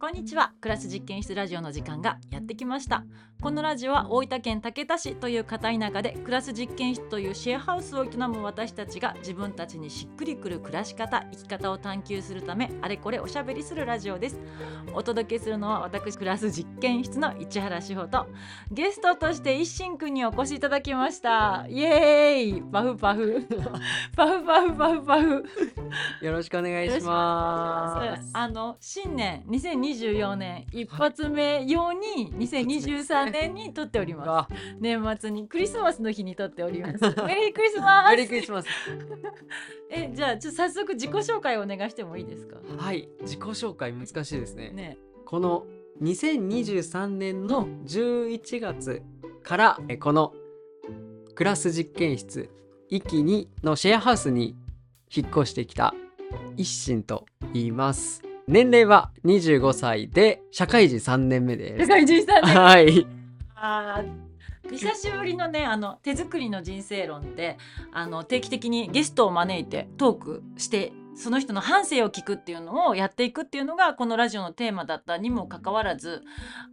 [0.00, 0.54] こんにちは。
[0.62, 3.04] クラス実験室ラジオの時間がやってきました。
[3.42, 14.40] このラジオは大分県竹田市という片田舎でクラス実験室というシェアハウスを営む私たちが自分たちにしっくりくる暮らし方生き方を探求するためあれこれおしゃべりするラジオです。
[14.94, 18.26] お届けするのは私クラス実験室の市原志保と
[18.70, 21.66] ゲストとして一心くんにお越しいただきました。
[21.68, 22.62] イエーイ。
[22.62, 23.46] パフパフ。
[24.16, 25.44] パフパフパフパフ。
[26.22, 28.30] よろしくお願いします。
[28.34, 29.44] あの新年
[29.90, 36.92] 2024年一発目用に2023年に撮っておりますあ年末にクリスマスの日に撮っております
[37.26, 38.68] メリークリスマスメリークリスマス。
[39.90, 42.58] えじゃあちょっと早速自己紹介をお願いしてもいいですか？
[42.78, 44.70] はい、自己紹介難しいですね。
[44.70, 45.66] ねこの
[46.00, 49.02] 2023年の11月
[49.42, 50.32] からえこの
[51.34, 52.48] クラス実験室
[52.88, 54.56] 一気にのシェアハウスに
[55.14, 55.94] 引っ越してきた
[56.56, 58.29] 一心と言います。
[58.50, 61.82] 年齢は25歳で社会人3年目です。
[61.82, 63.06] 世界人さんねはい。
[63.54, 64.30] あー
[64.76, 67.58] 久しぶりのねあの手作りの人生論で
[67.92, 76.22] あの定期的にゲストを招いてトークしてその人の半生を聞くっていうのをやっていくっていうのがこのラジオのテーマだったにもかかわらず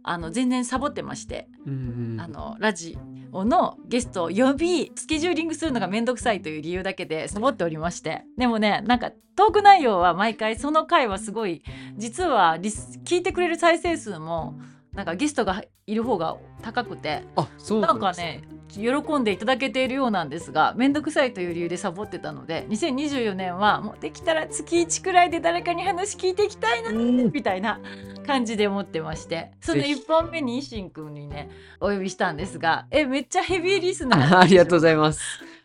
[0.02, 8.24] あの全然サボってましてうんうんあのラジオのゲストを呼びスケジューリングするのがめんどくさいという理由だけでサボっておりまして。
[8.36, 11.62] でもねなんかトーク内容は毎回その回はすごい
[11.96, 14.58] 実はリス聞いてくれる再生数も
[14.92, 17.22] なんかゲストがいる方が高くて。
[17.36, 27.32] あ、そうなんかね喜んでいただけているようなんですがめんどくさいという理由でサボってたので2024年はもうできたら月1くらいで誰かに話聞いていきたいなうん。
[27.32, 27.80] みたいな
[28.26, 29.94] 感じで思ってましてそのぜひ。
[29.94, 35.20] 1本目にいしんくんにねお呼びしたんですがえめっちゃヘビーリスナーあ ありがとうごいざいます。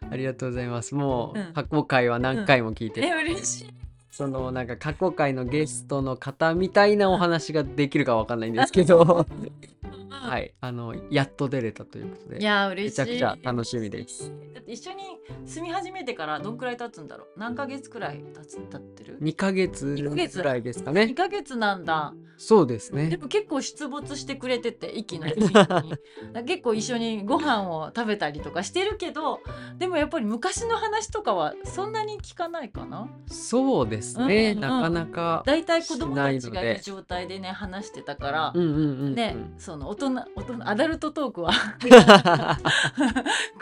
[0.09, 0.95] ありがとうございます。
[0.95, 1.53] もう、うん。
[1.53, 3.82] 過去回は何回も聞いて、え嬉しい
[4.15, 9.25] そのなんか過去回のゲストの方みたいなお話ができるかわかんないんですけど、
[10.11, 13.01] はい、あのやっと出れたということいで、や嬉しい。
[13.01, 14.31] めちゃくちゃ楽しみです。
[14.53, 15.03] だって一緒に
[15.45, 17.39] 住み始めてからどんくらい経つんだろう？
[17.39, 20.37] 何ヶ月くらい経つ経ってる？2ヶ月二ヶ月。
[20.37, 21.13] ぐらいですか2ね。
[21.15, 22.13] ヶ月なんだ。
[22.37, 23.17] そうですでね。
[23.17, 29.39] も結構出没してくれてて息の 一緒に結構一緒にご飯を食べたりとかしてるけど
[29.77, 33.07] でもやっぱり昔の話とかはそんなに聞かないかな？
[33.27, 34.51] そうですね。
[34.51, 35.43] うんうんなかなか。
[35.45, 39.15] だいたい子供たちがいる状態でね話してたからうんうんうんうん。
[39.15, 41.51] ねその大人大人アダルトトークは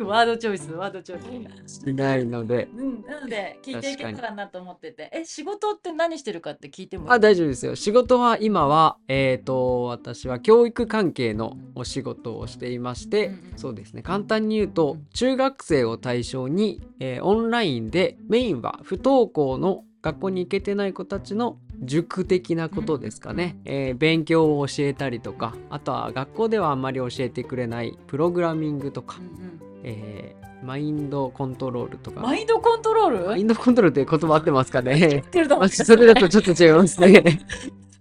[0.02, 1.81] ワードチョイスワードチョイス。
[1.81, 2.68] しないので。
[2.75, 29.17] うん、なので聞いていけたらなと思っててえ仕事って何してるかって聞いてもあ大丈夫ですよ仕事は今はえっ、と私は教育関係のお仕事をしていまして、うんうんそうですね簡単に言うとうん中学生を対象に、えーオンラインでメインは不登校の学校に行けてない子たちの塾的なことですかね、えー勉強を教えたりとかあとは学校ではあんまり教えてくれないプログラミングとか。
[29.19, 29.59] う、んうん。
[29.84, 32.22] えーマインドコントロールとか。
[32.22, 33.25] マインドコントロール？
[33.25, 35.00] マインドコントロールって言葉合ってますかね。
[35.00, 35.66] 言ってると思う。
[35.66, 37.23] まあそれだとちょっと違いますね。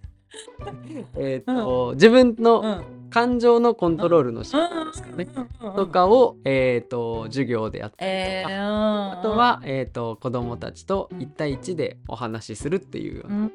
[1.16, 5.26] えっと、自分うのん感情のコントロールの仕方ですかね。
[5.76, 13.52] とかを、えっと授業でやってえー、ああとは、えっと子供たちと1対1でお話しするっていうようう、なん。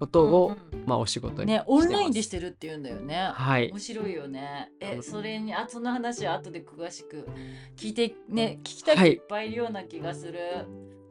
[0.00, 0.56] ことを、
[0.86, 3.30] まあ、お仕事にねオンラインでししてるって言うんだよね。
[3.32, 3.70] はい。
[3.70, 4.70] 面白いよね。
[4.80, 7.28] え、うんそれにあその話は後で詳しく
[7.76, 9.10] 聞いてね聞きたいはい。
[9.12, 10.38] 人いっぱいいるような気がする。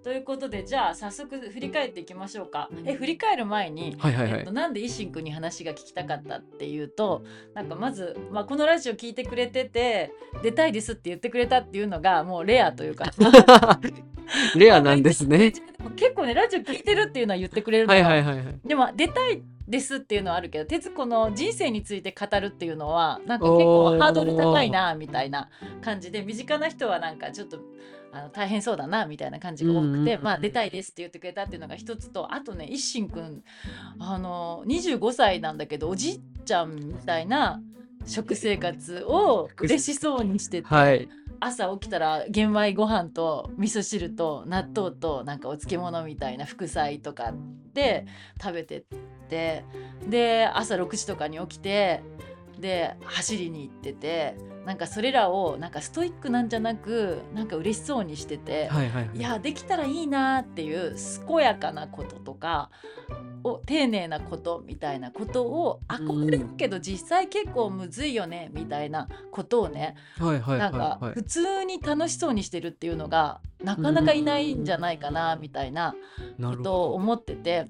[0.04, 2.70] ということでじゃあ早速振り返っていきましょうか。
[2.86, 10.12] え振り返る前に、はいはいはいえっと、なんで一心くんに話が聞きたかったっていうとなんかまず、まあ、このラジオ聞いてくれてて
[10.44, 13.06] 出たいですって言ってくれたっていうのがもうレアというか
[14.58, 15.54] レアなんですね。
[15.96, 18.60] 結構ねラジオ聞いてるっていうのは言ってくれるのはがいはいはいはい。
[18.66, 25.50] でも出たいですっていうのはあるけど徹子の人生について語るっていうのはなんか結構ハードル高いなみたいな
[25.82, 27.60] 感じで身近な人はなんかちょっと
[28.14, 33.44] あの大変そうだなみたいな感じが多くて、まあ出たいですって言ってくれたっていうのが一つとあとね一心くん
[34.00, 37.60] あの25歳なんだけどおじいちゃんみたいな
[38.06, 41.10] 食生活を嬉しそうにしてて、はい。
[41.40, 47.34] 朝起きたら玄米ご飯と味噌汁と納豆となんかお漬物みたいな副菜とか
[47.74, 48.06] で
[48.42, 48.84] 食べてっ
[49.28, 49.66] て
[50.08, 52.02] で朝6時とかに起きて
[52.64, 59.18] で走りに行っててなんかそれらをなんかストイックなんじゃなくなんか嬉しそうにしてて、はいはいはい。
[59.18, 60.96] いやできたらいいなっていう
[61.28, 62.70] 健やかなこととか
[63.44, 75.94] を丁寧なことみたいなことを憧れるけど実際結構むずいよねみたいなことをねはいはいなんか普通に楽しそうにしてるっていうのがなかなかいないんじゃないかなみたいな
[76.42, 77.66] ことを思ってて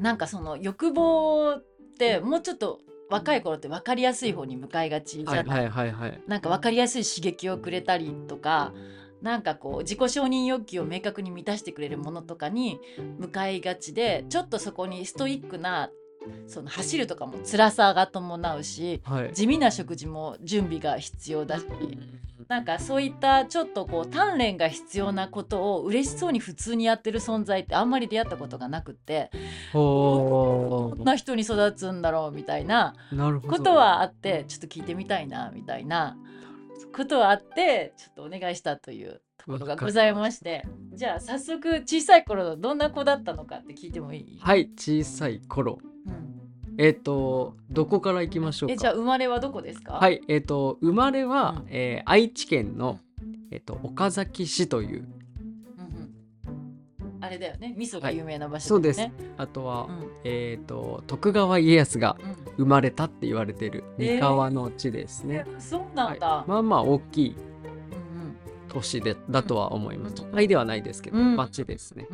[0.00, 1.64] なんかその欲望っ
[1.98, 2.78] てもうちょっと
[3.10, 8.72] 若い頃って分かりやすい方に向かいがちじゃない、はいはいなんか分かりやすい刺激をくれたりとか
[9.22, 12.78] なんかこう自己承認欲求を明確に満たしてくれるものとかに
[13.18, 15.90] 向かいがちでちょっとそこにストイックな
[16.46, 19.32] その走るとかも辛さが伴うしはい。
[19.32, 21.66] 地味な食事も準備が必要だし
[22.48, 29.30] なんかそういったちょっとこう鍛錬が必要なことを嬉しそうに普通にやってる存在ってあんまり出会ったことがなくって
[29.72, 32.94] ほこんな人に育つんだろうみたいな
[33.48, 36.16] ことはあってちょっと聞いてみたいなみたいな
[36.94, 45.78] ことはあってちょっとお願いしたというところがございましてじゃあ早速小さい頃どんな子だったのかって聞いてもいい、はい小さい頃。
[46.06, 46.43] うん
[46.76, 48.72] えっ、とどこから行きましょうか？
[48.74, 49.94] えじゃあ生まれはどこですか？
[49.94, 51.66] はいえっ、と生まれは、うん。
[51.68, 52.98] えー愛知県の、
[53.50, 55.06] えっと岡崎市という
[55.78, 57.24] うんうん。
[57.24, 57.74] あれだよね。
[57.78, 59.00] 味噌が有名な場そうです。
[59.00, 60.10] 所だよね、あとは、うん。
[60.24, 62.44] えっ、と徳川家康がうん。
[62.56, 66.48] 生まれたって言われてる三河の地ですね、そうなんだ、はい。
[66.48, 68.36] まあまあ大きいうん
[68.68, 70.22] 都市でだとは思います。
[70.22, 70.30] うん。
[70.30, 71.36] 都会ではないですけど、うん。
[71.36, 72.06] 町ですね。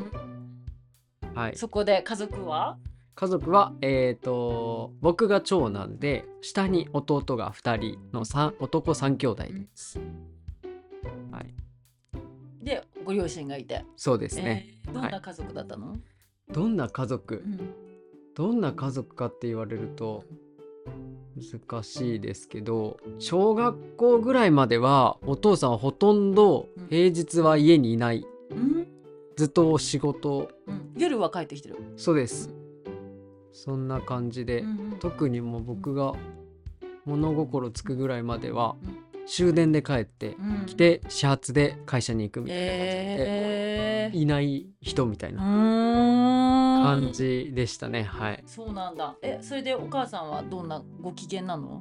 [1.35, 1.57] はい。
[1.57, 2.79] そこで家族は？
[3.21, 10.01] 家族は、えっ、と、僕が長男で、下に弟が2人の三男3兄弟です。
[11.31, 11.55] はい。
[12.65, 14.69] でご両親がいて、そうですね。
[14.87, 15.99] えーどんな家族だったの、
[16.51, 17.43] どんな家族？
[17.45, 17.75] うん
[18.35, 20.25] どんな家族かって言われると
[21.37, 28.25] 難しいですけど、小学校ぐらいまではお父さんはほとんどうん平日は家にいない。
[28.51, 28.87] うん
[29.37, 30.51] ずっと仕事。
[30.67, 32.60] うん、夜は帰ってきてる、そうです。
[33.53, 34.99] そんな感じで、うんうん。
[34.99, 36.15] 特にもう僕が
[37.05, 40.67] 物心つくぐらいまではうん終電で帰ってうん。
[40.67, 45.43] きて始発で会社に行くみたいえー、ないない人みたいうな
[46.85, 48.43] 感じでしたねはい。
[48.47, 49.15] そうなんだ。
[49.23, 51.81] えそれでお母さんはどんなご機嫌なの？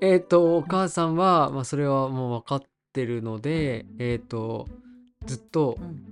[0.00, 2.62] えっ、とお母さんは、まあ、それはもう分かっ
[2.92, 4.66] てるのでえっ、と
[5.26, 6.02] ずっと、うん。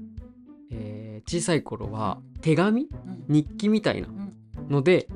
[0.73, 2.83] えー小さい頃は手紙？
[2.83, 3.25] うん。
[3.29, 4.33] 日記みたいなうん
[4.71, 5.09] ので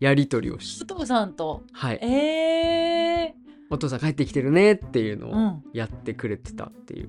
[0.00, 1.62] やり取りをしお父さんと？
[1.72, 1.98] はい。
[2.02, 3.34] え
[3.70, 5.64] お父さん帰ってきてるねっていうのー、うをん。
[5.72, 7.08] やってくれてたっていう。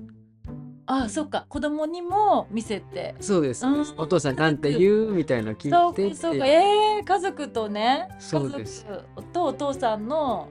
[0.86, 1.44] あそっか。
[1.48, 3.14] 子供にも見せて。
[3.20, 3.84] そうです、うん。
[3.98, 6.10] お父さんなんて言うみたいなの聞そいうて。
[6.10, 6.44] かそうか。
[6.44, 8.08] ってえー、家族とね。
[8.18, 8.86] そうです。
[8.86, 10.48] 家族とお父さんの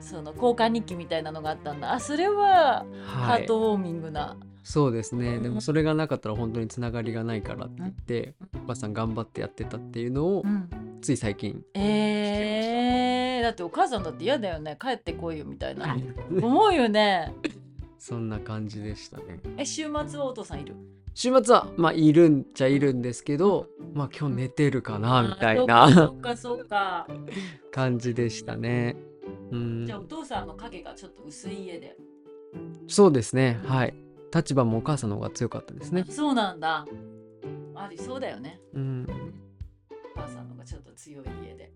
[0.00, 1.92] その交換日記みたいなのがあったんだ。
[1.92, 3.44] あそれはハはい。
[3.44, 4.36] ートウォーミングな、
[4.68, 5.42] そうですね、うん。
[5.44, 8.34] でもそれがなかったら本当につながりがないからって言って、
[8.64, 10.68] お母さん頑張ってやってたっていうのを、うん。
[11.00, 14.76] つい最近えー、だってお母さんだって嫌だよね。
[14.80, 15.96] 帰ってこいよみたいな。
[16.42, 17.32] 思うよね。
[17.96, 19.38] そんな感じでしたね。
[19.56, 20.74] え週末はお父さんいる？
[21.14, 25.92] 週末はまあいるんちゃいるんですけどまあ今日寝てるかなみたいあな。
[25.94, 27.30] そうかそうかそうか。
[27.70, 28.96] 感じでしたね。
[29.52, 29.86] うん。
[29.86, 31.96] じゃあお父さんの影がちょっと薄い家で。
[32.88, 33.60] そうですね。
[33.64, 33.94] はい
[34.34, 36.04] 立場もお母さんの方が強かったですね。
[36.08, 36.86] そうなんだ。
[37.74, 38.60] ありそうだよね。
[38.74, 39.06] うん。
[40.16, 41.72] お母さんのがちょっと強い家で。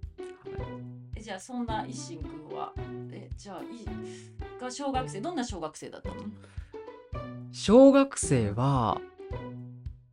[1.17, 2.73] えじゃあそんな一心君は
[3.13, 6.17] えじゃあいが小学生どんな小学生だったの？
[7.53, 9.01] 小学生は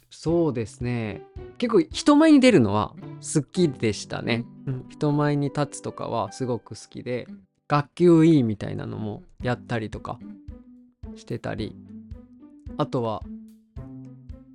[0.10, 1.24] そうですね。
[1.58, 7.42] 結構人前に出るのは好きでしたね、うん、人前に立つとかはすごく好きでうん。
[7.70, 10.20] 学級委員みたいなのもやったりとか
[11.18, 11.76] してたり
[12.78, 13.24] あとは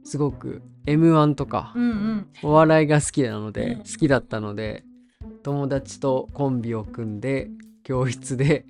[0.05, 2.27] すごく m 1とかうんうん。
[2.43, 3.79] お笑いが好きなのでうん。
[3.79, 4.85] 好きだったので
[5.43, 7.51] 友達とコンビを組んで
[7.83, 8.65] 教室で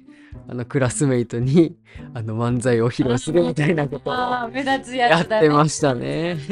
[0.48, 1.76] あのクラスメイトに
[2.14, 6.38] あの漫才を披露するみたいなことをああ目立つややってましたね。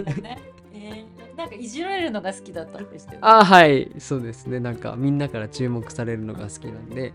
[1.37, 3.26] なんかいじられるのが好きだったんですけど。
[3.26, 3.90] あはい。
[3.99, 4.61] そうですね。
[4.61, 7.14] なんかみんなから注目されるのが好きなんで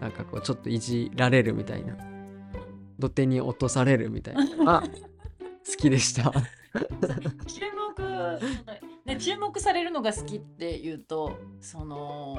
[0.00, 1.94] なんかこうちょっといじられるみたいな。
[2.98, 4.82] 土手に落とされるみたいな
[5.68, 6.32] 好きでした。
[7.46, 7.60] 注
[7.98, 8.40] 目
[9.04, 12.38] ね注目されるのが好きっていうとその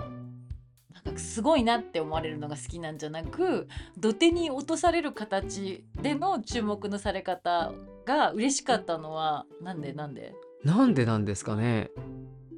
[0.93, 3.67] なんかすごいなって思われるのが好きなんじゃなく
[3.97, 7.73] 土手に落とされる形での注目のされ方
[8.05, 10.33] が嬉しかったのはなんでなんで？
[10.63, 11.89] なんでなんですかね。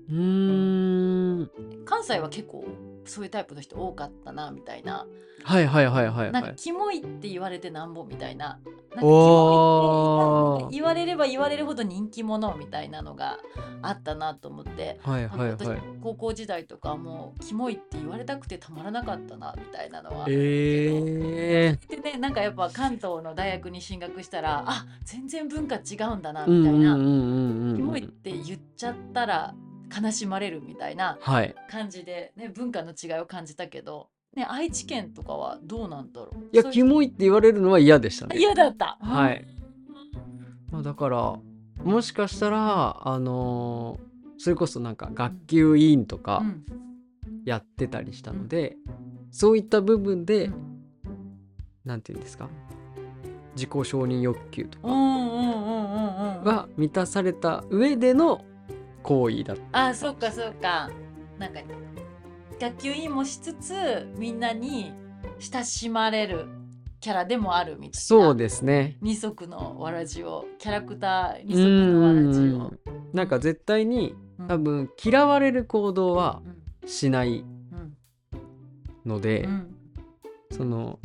[0.09, 1.51] うーん。
[1.85, 2.65] 関西は結構
[3.06, 5.06] そういうタイプの人多かったなみたいな。
[5.44, 6.58] はいはいはいはいなんかはい。
[6.58, 8.48] キモいって言われてなんぼみたいな。
[8.48, 13.39] なんかキモいって言われれば言われるほど人気者みたいなのが
[13.82, 15.00] あったなと思って。
[15.01, 15.82] はいはいはい。
[16.01, 20.25] 高校時代とかもうキモいって言われたくてたまらなかったなみたいなのは。
[20.29, 27.75] えでねなんかやっぱ関東の大学に進学したらあ全然文化違うんだなみたいな、うんうんうんうん。
[27.77, 29.53] キモいって言っちゃったら
[29.89, 31.55] 悲しまれるみたいなはい。
[31.69, 36.55] 感じで、ね、文化の違いを感じたけど、ね、愛知県とかはどうなんだろう？
[36.55, 38.38] いやキモいって言われるのは嫌でしたね。
[38.38, 38.98] 嫌だった。
[39.01, 39.46] はい。
[40.72, 41.39] まあ、だから
[41.84, 44.10] もしかしたらあのー
[44.41, 46.63] それこそなんか学級委員とうかん。
[47.43, 48.77] やってたりしたので、
[49.31, 50.53] そういった部分で、うん。
[51.84, 52.48] なんて言うんですか？
[53.55, 56.43] 自己承認欲求とかうんうんうんうんうん。
[56.43, 58.46] が満たされた上での
[59.03, 59.88] 行為だった。
[59.88, 60.89] あそっかそっか。
[61.38, 61.62] なんか
[62.60, 64.94] 学級委員もしつつみんなに
[65.39, 66.48] 親しまれる
[67.00, 68.00] キャラでもあるみたいな。
[68.00, 68.98] そうですね。
[69.01, 72.44] 二足のわらじをキャラクターう二足のわらじを。
[72.44, 72.79] ん。
[73.13, 74.48] なんか絶対にうん。
[74.48, 76.41] 多分嫌われる行動は
[76.82, 76.89] うん。
[76.89, 77.96] しないうん
[79.06, 79.75] ので、うん。
[80.51, 81.00] その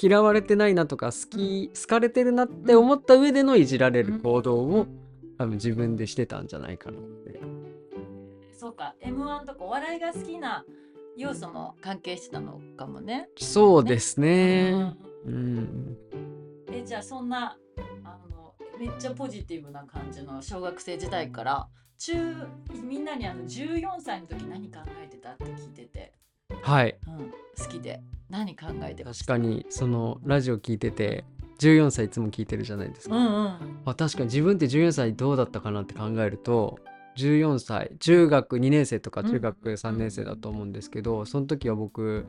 [0.00, 4.86] 嫌われてないなとか好き好かれてるなって思った上でのいじられる行動を
[5.38, 7.40] 多分自分でしてたんじゃないかなって。
[8.52, 8.94] そうか。
[9.00, 10.64] M1 とかお笑いが好きな
[11.16, 13.28] 要素も関係してたのかもね。
[13.38, 14.96] そうですうねん。
[15.26, 15.96] うん。
[16.70, 17.58] えじゃあそんな
[18.04, 22.14] あのめっちゃポジティブな感じの小学生時代から中
[22.82, 26.12] みんなにあの14歳の時何考えてたって聞いてて、
[26.62, 26.96] はい。
[27.06, 28.00] うん、好きで。
[28.32, 31.24] 何考えてまし確たかにそのラジオ聞いてて
[31.68, 33.78] 14歳いつも聞いてるじゃないですか、うんうん。
[33.84, 36.78] あ確かに自分って14歳どうだったかなって考えると
[37.16, 39.30] 14歳中学2年生とかうん。
[39.30, 42.26] 中学3年生だと思うんですけど、その時は僕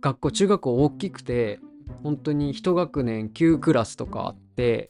[0.00, 1.58] 学校中学校大きくて
[2.02, 4.88] 本当に1学年9クラスとかあって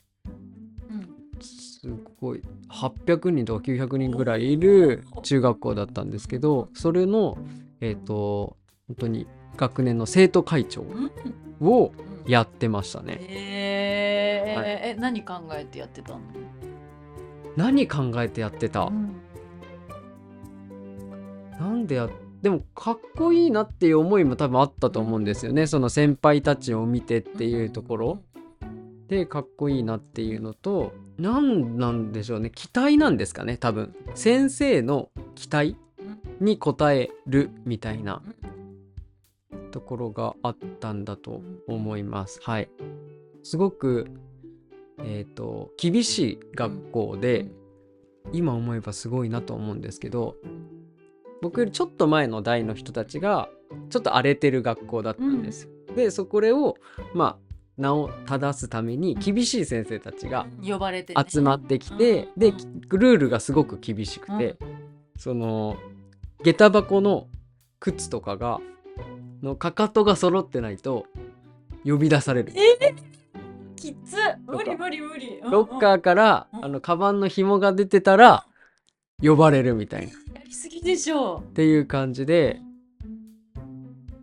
[0.90, 1.88] うんす
[2.20, 7.38] ごい800人とか900人ぐらいいる中学校だったんですけどそれの
[7.80, 8.56] えっ、と
[8.88, 11.10] 本当に学年の生徒会長うん。
[11.60, 13.18] をうんやってましたね。
[13.20, 14.58] えー。
[14.58, 14.68] はい。
[14.68, 16.20] え何考えてやってたの、
[17.56, 19.14] 何考えてやってた、うん。
[21.58, 22.08] なんでや
[22.42, 25.66] でもかっこいいなっていう思いも多分あったと思うんですよね。
[25.66, 28.18] その先輩たちを見てっていうところ。
[29.08, 32.50] でかっこいいなっていうのと何なんでしょうね。
[32.50, 33.94] 期待なんですかね多分。
[34.14, 35.76] 先生の期待
[36.40, 38.22] に応えるみたいな
[39.70, 42.40] ところがあったんだと思います。
[42.42, 42.70] はい。
[43.42, 44.08] すごく
[44.98, 47.46] えっ、と厳しい学校で、
[48.32, 50.34] 今思えばすごいなと思うんですけど
[51.40, 53.48] 僕よりちょっと前の代の人たちが
[53.88, 55.64] ちょっと荒れてる学校だったんです。
[55.64, 55.94] よ。
[55.94, 56.76] でそこれを
[57.14, 57.36] まあ
[57.76, 62.40] 名を正すために厳しい先生たちが呼ばれて、ね、集まってきて、うん。
[62.40, 62.52] で
[62.88, 64.56] ルールがすごく厳しくて、
[65.18, 65.76] その
[66.42, 67.28] 下駄箱の
[67.78, 68.60] 靴とかが
[69.46, 71.06] のかかとが揃ってないと
[71.84, 72.52] 呼び出される。
[73.76, 75.40] きつ無理無理無理。
[75.42, 76.64] ロッカーからうん。
[76.64, 78.46] あのカバンの紐が出てたら
[79.22, 80.12] 呼ばれるみたいな。
[80.34, 81.44] やりすぎでしょ。
[81.48, 82.60] っていう感じで。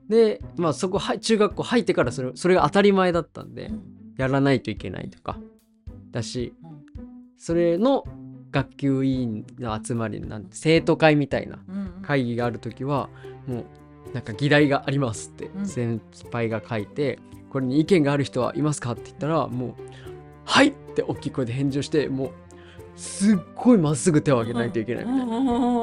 [0.09, 3.71] でまあそこはい中学校入ってからそれそれが当たり前だったんで
[4.17, 5.39] やらないといけないとか。
[6.11, 6.83] だしうん。
[7.37, 8.03] それの
[8.51, 11.59] 学級委員の集まりなんて生徒会みたいな
[12.01, 13.09] 会議がある時は
[13.47, 13.65] もう
[14.13, 15.65] なんか議題がありますってうん。
[15.65, 16.01] 先
[16.31, 19.73] 輩が書いてこれに意見がある人はいますかって言ったらもう
[20.45, 22.31] 「はい!」って大きい声で返事をしてもう
[22.95, 25.35] すっごいまっすぐ手を挙げないといけないみたいな。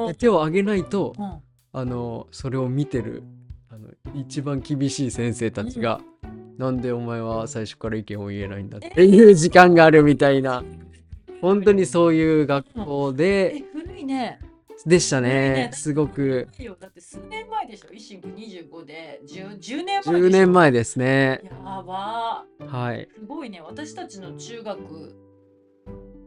[0.05, 1.33] うん手を挙げないとうん。
[1.73, 3.23] あのそれを見てる
[3.69, 6.01] あの一番厳しい先生たちが
[6.57, 10.63] 「なんでお前は最初から意見を言えないんだ」っていう時間があるみたいな。
[11.41, 14.39] 本当にそういう学校えで古いね
[14.85, 15.29] でしたね。
[15.29, 16.47] ねすごく。
[16.79, 17.89] だって数年前でしょ？
[17.89, 19.21] 維新区25で。
[19.27, 21.41] 10, 10年前でしょ？10年前ですね。
[21.43, 22.45] やば。
[22.59, 23.07] はい。
[23.13, 23.61] すごいね。
[23.61, 25.15] 私たちの中学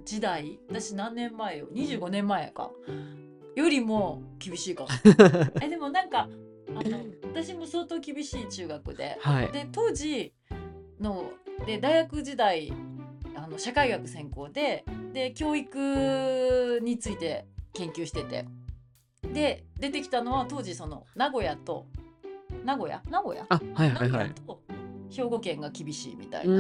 [0.04, 2.70] 時代私何年前よ？25年前か。
[3.56, 4.88] よりも厳しいかも。
[5.62, 6.28] えでもなんか
[6.76, 6.98] あの
[7.32, 9.16] 私も相当厳しい中学で。
[9.20, 9.52] はい。
[9.52, 10.32] で当時
[11.00, 11.30] の
[11.66, 12.72] で大学時代
[13.34, 18.46] あの社会学専攻でで教育について研究してて。
[19.32, 21.86] で出てきたのは当時その名古屋と
[22.64, 23.02] 名古屋？
[23.10, 23.46] 名古屋？
[23.48, 24.32] あはい名はいはい。
[25.10, 26.56] 兵庫県が厳しいみたういな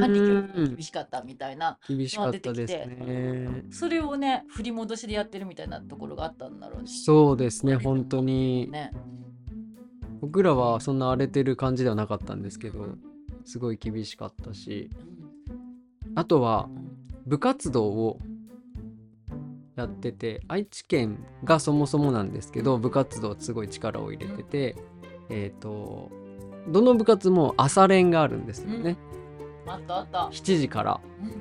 [0.00, 3.64] 管理教育が厳しかったみたいな厳しかったですね。
[3.70, 6.88] それをね振り戻しでやってるみたいなところがあったんだろうね。
[6.88, 8.70] そうですね本当に。
[8.70, 8.92] ね
[10.20, 12.96] 僕らはそんな荒れてる感じではなかったんですけど
[13.44, 14.90] すごい厳しかったし。
[16.14, 16.68] あとは
[17.26, 18.18] 部活動を
[19.78, 24.76] やってて愛知県がそもそもなんですけど部活動すごい力を入れてて
[25.30, 26.10] えっ、と
[26.68, 28.96] どの部活も朝練があるんですよね、
[29.66, 30.18] あったあった。
[30.32, 31.40] 7時からうん。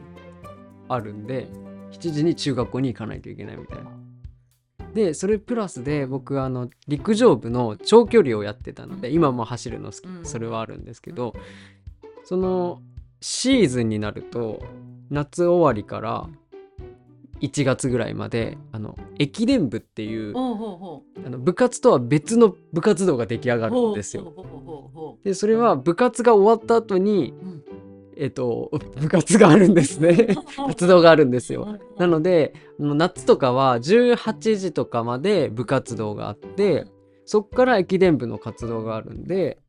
[0.89, 1.47] あるんで
[1.91, 3.91] 7時に中学校に行かないといけないみたいな。
[4.93, 9.15] でそれプラスで僕あの陸上部の長距離をやってたので、うん。
[9.15, 10.25] 今も走るの好きうん。
[10.25, 11.33] それはあるんですけど、
[12.23, 12.81] その
[13.19, 14.61] シーズンになると
[15.09, 16.29] 夏終わりから
[17.41, 24.33] 1月ぐらいまであの駅伝部っていうあの部活とは別の部活動が出来上がうるんですよ。
[25.23, 27.63] でそれは部活が終わった後に、うん。
[28.19, 30.35] えっと部活があるんですね。
[30.57, 31.67] う 活動があるんですよ。
[31.69, 31.79] うん。
[31.99, 36.87] なので夏とかは18時とかまで部活動があって
[37.25, 39.59] そっから駅伝部の活動があるんで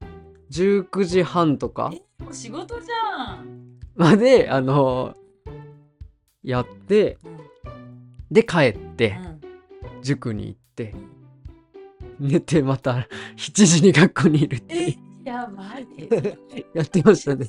[0.51, 1.93] 19時半とか
[2.31, 5.15] 仕事じゃん、まであの
[6.43, 7.39] やってうん
[8.31, 9.19] で帰って
[9.93, 10.03] うん。
[10.03, 10.95] 塾に行って
[12.21, 13.07] 寝てまた
[13.37, 14.75] 7時に学校にいるって
[15.25, 15.87] えやばい。
[16.75, 17.47] やってましたね。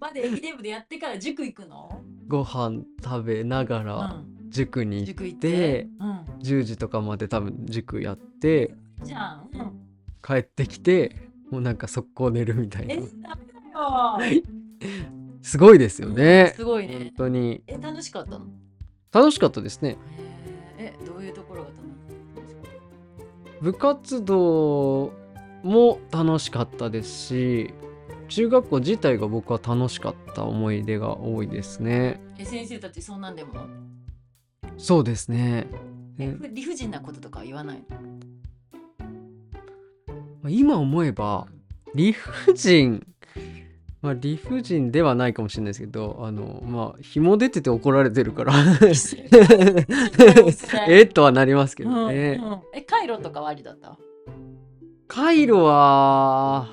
[0.00, 5.50] まで駅伝部でやってから塾行くの、ご飯食べながうらん、塾に行っ塾行って？
[5.50, 5.88] て、
[6.42, 9.72] 10時とかまで多分塾やってうん、じゃん、うん、
[10.26, 11.14] 帰ってきて
[11.50, 12.94] もうなんか速攻寝るみたいな。
[12.94, 13.04] えダ
[13.36, 13.44] メ
[14.26, 14.42] だよ。
[15.42, 16.52] すごいですよね。
[16.56, 17.62] すごい本ね当に。
[17.68, 18.46] え楽しかったの？
[19.14, 19.96] 楽しかったですね。
[20.76, 22.64] えどういうところが楽しかっ
[23.58, 25.12] た部活動
[25.62, 27.74] も楽しかったですし
[28.28, 32.20] 中学校自体が僕は楽しかった思い出が多いですね。
[32.38, 33.52] え先生たちそんなんでも？
[34.76, 35.68] そうですね。
[36.18, 37.84] 理不尽なこととかは言わない
[40.48, 41.46] 今思えば
[41.94, 43.06] 理不尽
[44.04, 48.52] まあ理不尽ではないかもしれないですけどあのまあ紐出てて怒られてるから。
[50.88, 52.60] えっとはなりますけどね、うんうん。
[52.74, 53.98] えカイロとかはありだった？
[55.08, 56.68] カイロは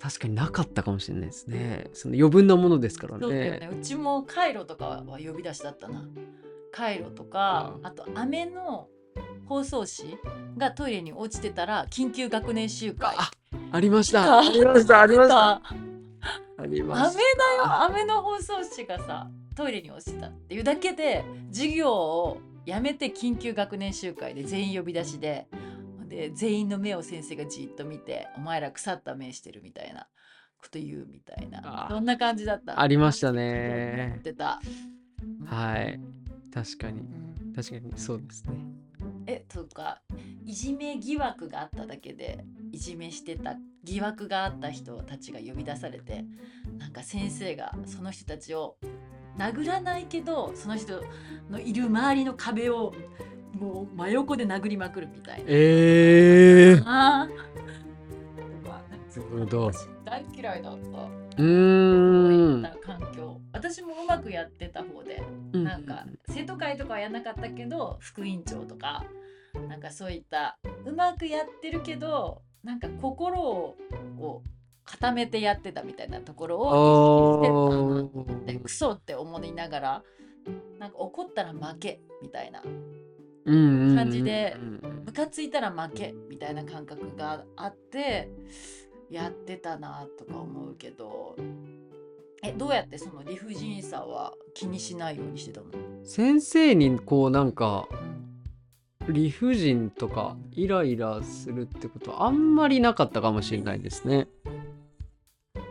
[0.00, 1.90] 確かになかったかもしれないですね。
[1.92, 3.68] その余分なものですからそうね。
[3.70, 6.08] うちもカイロとかは呼び出しだったな。
[6.72, 7.86] カイロとかうん。
[7.86, 8.88] あと飴の
[9.46, 10.18] 包装紙
[10.56, 13.14] がトイレに落ちてたら緊急学年集会。
[13.18, 13.30] あ
[13.72, 15.00] ありましあたありました。
[15.00, 15.36] ありました。
[15.36, 15.62] あ
[16.56, 17.20] ありま飴しだ
[17.64, 25.46] よ飴の包装紙がさトイレに落ちてたっていうだけで授業をやめて緊急学年集会で全員呼び出しで
[26.08, 30.06] で全員の目を先生がじっと見て「お前ら腐った目してる」みたいな
[30.58, 31.60] こと言うみたいな。
[31.86, 32.80] あそんな感じだった。
[32.80, 34.20] ありましたね。
[34.22, 34.60] てた、
[35.44, 36.00] はい。
[36.52, 37.00] 確かに。
[37.00, 37.02] う
[37.50, 37.52] ん。
[37.54, 38.73] 確かにそうですね
[39.26, 40.00] えとか
[40.44, 46.24] いじめ疑惑があっただけでいじめしてた疑惑があった人たちが呼び出されて
[46.78, 48.76] なんか先生がその人たちを
[49.38, 51.02] 殴らないけどその人
[51.50, 52.92] のいる周りの壁を
[53.52, 55.44] もう真横で殴りまくるみたいな。
[55.48, 56.84] えー、
[59.40, 59.72] ど。
[59.72, 61.42] 私大嫌いだった。
[61.42, 62.60] うん。
[62.60, 63.40] った環境。
[63.52, 69.04] 私もうまくやってた方でなんか生徒会とかはやんなかったけど副院長とか
[69.68, 73.76] なんかそういったうまくやってるけどなんか心を
[74.18, 74.42] を
[74.84, 80.02] 固めてやってたみたいなところを意識してたなってクソって思いながら
[80.78, 82.60] なんか怒ったら負けみたいな
[83.46, 84.56] 感感じで
[85.04, 88.28] ムカついたら負けみたいな感覚があって
[89.14, 91.36] やってたなとか思うけど
[92.42, 95.66] えどうやってその理不尽さは気にしないようにしてたの、
[96.04, 98.14] 先生にこうなんかうん
[99.08, 104.28] 理不尽とかイライラするってことはあんまりなかったかもしれないですね。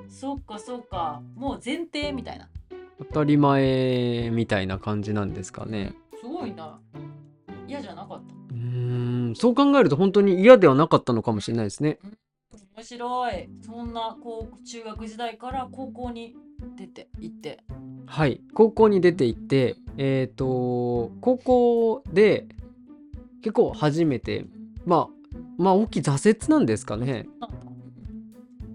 [0.07, 1.21] そっかそっか。
[1.35, 2.47] もう前提みたいな。
[2.99, 5.93] 当たり前みたいな感じなんですかね。
[6.19, 6.79] すごいな。
[7.67, 8.33] 嫌じゃなかった。
[8.53, 11.97] うーんそう考えると本当に嫌ではなかったのかもしれないですね
[12.75, 13.49] 面白い。
[13.61, 16.35] そんなこう中学時代から高校に
[16.75, 17.63] 出て行って。
[18.07, 18.41] はい。
[18.53, 22.47] 高校に出て行ってえっ、と高校で
[23.41, 24.45] 結構初めて
[24.85, 27.27] まあまあ大きい挫折なんですかね。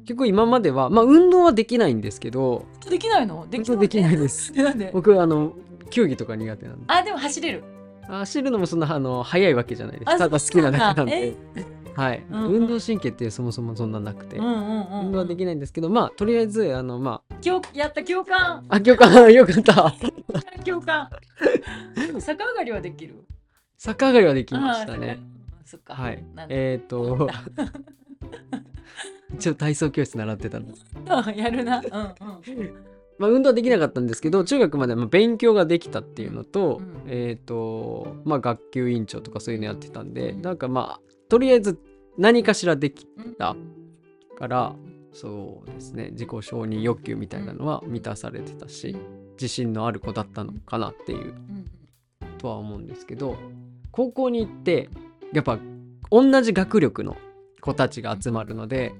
[0.04, 2.66] 結構今まではまあ運動はできないんですけど。
[2.88, 3.46] できないの？
[3.50, 4.52] で本当できないです。
[4.54, 5.54] えなんで僕あの
[5.90, 6.84] 球技とか苦手なんで。
[6.86, 7.64] あでも走れる。
[8.06, 10.08] 走るのもそんなあの速いわけじゃないです。
[10.10, 11.36] あただ好きなだけなんで
[11.98, 12.52] はい、うんうん。
[12.62, 18.36] 運動神経ってそもそもそんななくて、うんうんうん、運動はできないんですけどまあとりあえずあのま共やった共感。
[18.38, 18.90] ああ今日
[19.34, 19.94] よかった。
[20.64, 21.10] 共感
[22.20, 23.24] 逆上がりはできる？
[23.78, 25.18] 逆上がりはできましたね。
[25.20, 25.94] あーそっか。
[25.94, 26.24] はい。
[26.48, 27.28] えっ、と
[29.34, 30.84] 一応体操教室習ってたんです。
[31.36, 31.78] やるな。
[31.78, 32.74] うんうん。
[33.18, 37.02] まあ運動はできなかったんですけど中学まではまあ勉強ができたっていうのと、うん。
[37.08, 40.42] えっ、とまあ学級委員長とかそういうのやってたんで、うん。
[40.42, 41.78] なんかまあとりあえず
[42.18, 43.34] 何かしらできうん。
[43.34, 43.56] た
[44.36, 44.74] から
[45.12, 46.10] そうですね。
[46.10, 48.96] 自己承認欲求みたいなのは満たされてたし
[49.32, 51.28] 自信のある子だったのかなっていう。
[51.28, 51.64] うん
[52.38, 53.36] とは思うんですけど
[53.90, 54.88] 高校に行って
[55.32, 55.58] やっぱ
[56.10, 57.16] 同じ学力の
[57.60, 58.94] 子たちが集まるので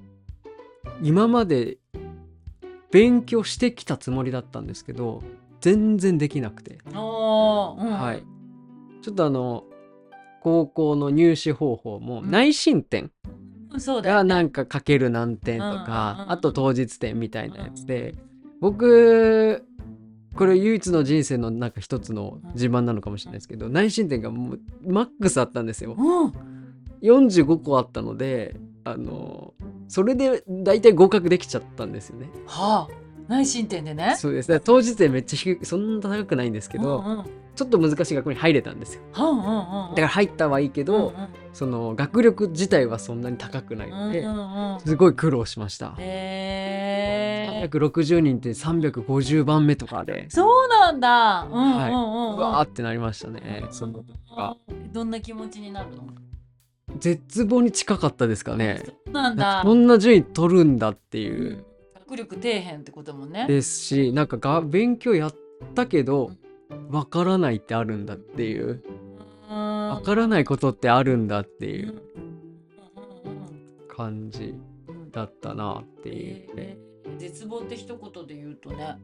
[1.00, 1.78] 今まで
[2.90, 5.22] 勉強してきたつもりだったんですけど
[5.60, 8.24] 全然できなくて、はい。
[9.02, 9.64] ちょっとあの
[10.42, 12.30] 高校の入試方法もうん。
[12.30, 13.10] 内申点
[13.86, 18.14] がなんかかける何点とかうんあと当日点みたいなやつで
[18.60, 19.64] 僕
[20.34, 25.94] これ唯一の人生のなんか一つの自慢なのかもしれないですけど内申点がもうマックスあったんですよ。
[25.98, 26.26] う。
[26.26, 26.32] ん
[27.02, 29.54] 45個あったのであの
[29.88, 32.28] それで大体合格できちゃったんですよね。
[32.46, 33.08] はあ。
[33.28, 34.14] 内申点でね。
[34.16, 34.50] そうです。
[34.50, 37.24] ね当日点めっちゃ低いそんな高くないんですけど、うんうん
[37.58, 39.02] ちょっと難しい学校に入れたんですよ。
[39.10, 39.42] はんうんうん。
[39.90, 41.12] だから入ったはいいけど、
[41.52, 44.80] その学力自体はそんなに高くないので、うんうんうん。
[44.80, 45.96] すごい苦労しました。
[45.98, 47.68] へえ。
[47.68, 51.42] 360人って350番目とかで、そうなんだ。
[51.42, 51.98] うんうんはいうん。
[51.98, 53.64] うんうわーってなりましたね。
[53.72, 54.04] その
[54.36, 54.56] が。
[54.92, 56.04] どんな気持ちになるの？
[57.00, 58.82] 絶望に近かったですかね。
[58.84, 59.62] そうなんだ。
[59.64, 61.64] こんな順位取るんだっていう。
[62.06, 63.48] 学力底辺ってこともね。
[63.48, 65.34] ですし、なんかが勉強やっ
[65.74, 66.30] たけど
[66.90, 68.82] わからないってあるんだっていう、
[69.48, 72.02] わわからないことってあるんだってていう。
[73.88, 74.54] 感じ
[75.10, 76.54] だったなっていう。
[76.54, 76.78] ね。
[77.18, 78.96] 絶望って一言で言うとね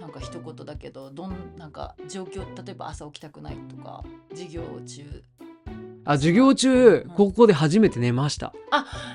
[0.00, 5.22] なんか一言だけどどんなんか状況例えば朝起きたくないとか授業中。
[6.06, 8.54] あ授業中高校で初めて寝ました。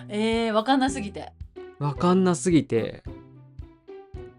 [0.09, 1.33] えー、わかんなすぎて。
[1.79, 3.03] わかんなすぎて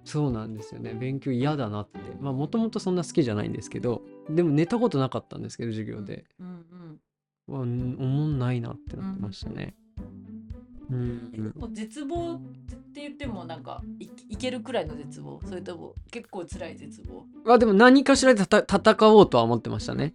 [0.06, 0.94] そうなんですよね。
[0.94, 1.98] 勉強嫌だなって。
[2.20, 7.00] まあもともとそんな好きじゃないんですけどでも寝たことなかったんですけど授業で、うんうん
[7.48, 9.76] おもんないなってなってましたね。
[10.90, 11.30] うん、
[11.72, 12.40] 絶望っ
[12.92, 15.40] て言ってもなんかいいけるくらいの絶望？
[15.44, 17.24] それとも結構辛い絶望？
[17.44, 20.14] まあでも何かしらで戦おうとは思ってましたね、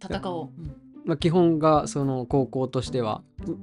[0.00, 0.76] 戦おう、うん。
[1.04, 3.22] まあ、基本がその高校としては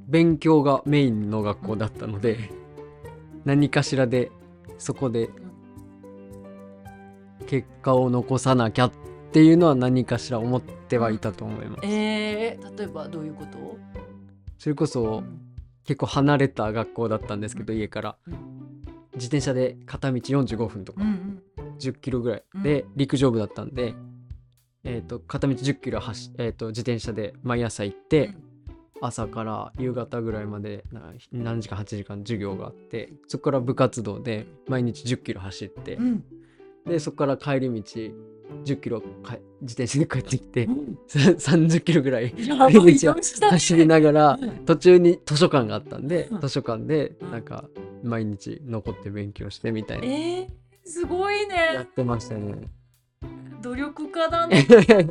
[0.09, 2.51] 勉強がメインの学校だったので
[3.45, 4.31] 何かしらで
[4.79, 5.29] そこで
[7.47, 8.91] 結果を残さなきゃっ
[9.31, 11.79] ていうのは何かしら思ってはいたと思います。
[11.83, 13.77] えー、例えばどういうこと？
[14.57, 15.23] それこそ
[15.85, 18.17] 結構離れた学校だったんですけど家から。
[18.27, 18.33] うん。
[19.15, 21.77] 自転車で片道45分とかうんうん。
[21.79, 23.95] 10キロぐらいで陸上部だったんで、
[24.83, 28.33] えー、と片道10キロ走、えー、と自転車で毎朝行って、
[29.01, 36.23] 朝から夕方ぐらいまでな何時間8時間授業があってそこから部活動で毎日10キロ走って、うん
[36.87, 38.01] でそこから帰り道
[38.63, 40.97] 10キロか自転車で帰ってきてうん。
[41.07, 43.15] 30キロぐらい帰り道を
[43.49, 44.65] 走りながらうん。
[44.65, 46.41] 途中に図書館があったんでうん。
[46.41, 47.31] 図書館でうん。
[47.31, 47.65] なんか
[48.03, 50.05] 毎日残って勉強してみたいな。
[50.05, 50.47] えー、
[50.85, 52.55] すごいやねってましたね。
[53.61, 55.07] 努力家だ っねて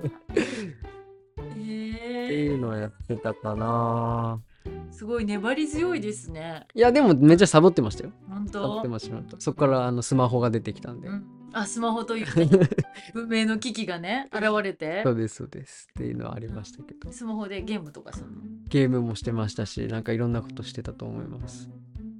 [1.58, 4.40] えいうのをやってたかな。
[4.64, 6.66] ー、すごい粘り強いですね。
[6.74, 8.12] いやでもめっちゃサボってましたよ。
[8.28, 9.22] 本サボっ当てましたよ。
[9.38, 11.08] そこからあのスマホが出てきたんで。
[11.08, 11.24] うん、
[11.58, 12.68] あスマホというね
[13.14, 15.02] 文明の機器がね現れて。
[15.04, 15.88] そうですそうです。
[15.90, 17.10] っていうのはありましたけど。
[17.10, 18.42] スマホでゲームとかするの？
[18.68, 21.70] ゲームもしてましたしなんかいろんなことしてたと思います。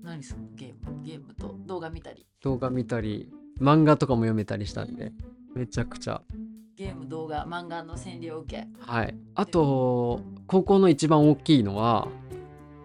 [0.03, 0.49] 何するの？
[0.55, 1.03] ゲーム？
[1.03, 1.55] ゲームと？
[1.67, 2.27] 動画見たり？
[2.43, 5.13] 動画見たり漫画とかも読めたりしたんで
[5.55, 6.23] めちゃくちゃ。
[6.77, 8.67] ゲーム動画漫画の洗礼を受け。
[8.81, 9.15] はい。
[9.35, 12.09] あと高校の一番大きいのは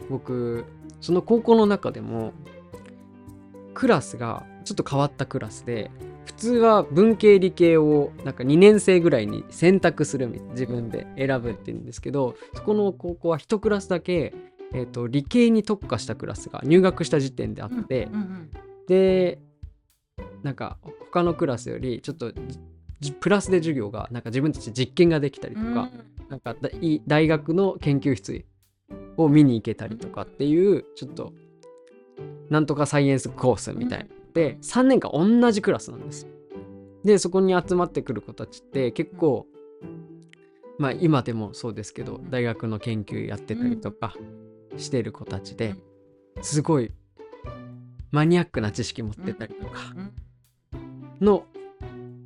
[0.10, 0.66] 僕
[1.00, 2.34] その高校の中でも
[3.74, 6.11] クラスがちょっと変わったクラスで普
[6.42, 14.34] 通は文系理系をなんか2年生ぐらいに選択するみ自分で選ぶって言うんですけどそこの高校は1クラスだけ、
[14.74, 18.52] えー、と理系に特化したクラスが入学した時点であって、うんうん
[18.88, 19.40] で
[20.44, 20.78] なんか
[21.12, 22.34] 他のクラスよりちょっと
[23.00, 25.74] じプラスで授業がなんか自分たちで実験ができたりとうん。
[25.74, 25.90] か、
[26.28, 26.56] なんか
[27.08, 28.44] 大学の研究室
[29.18, 31.32] を見に行けたりとかっていうちょっと
[32.50, 36.28] なんとかサイエンスコースみたいなで3年間同じクラスなんです。
[37.04, 39.48] でそこに集まってくる子たちって結構
[40.78, 44.14] まあ今でもそうですけど大学の研究やってたりとか
[44.78, 45.76] してる子たちで
[46.42, 46.92] すごい
[48.12, 50.14] マニアックな知識持ってたりとかうん
[51.22, 51.46] の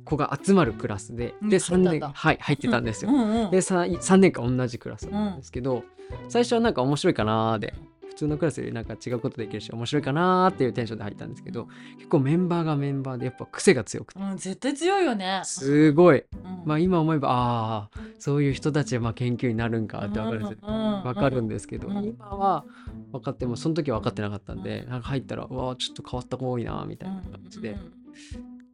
[0.04, 1.48] 子が集まるクラスでうん。
[1.48, 3.10] で3年はい入ってたんですよ。
[3.50, 5.84] で 3, 3年間同じクラスなんですけど、
[6.28, 14.20] 最初はなんか面白いかなーで普通のクラスよりなんか違うことできるし面白いかなーっていうテンションで入ったんですけど結構メンバーがメンバーでやっぱ癖が強くて。
[14.20, 15.42] うん、絶対強いよね。
[15.44, 16.18] すごい。
[16.18, 16.62] うん。
[16.64, 22.64] まあ今思えばああそういう人たちはまあ研究になるんかって分かるんですかるんですけど、うん今は
[23.12, 27.76] 分かってもその時は分かってなかったんで、なんか入ったらうわーちょっと変わった子多いなみたいな感じで、